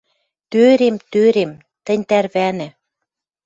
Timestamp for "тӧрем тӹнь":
1.11-2.05